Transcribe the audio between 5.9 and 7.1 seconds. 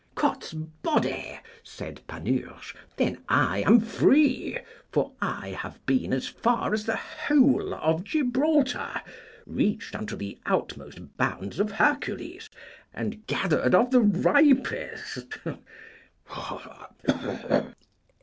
as far as the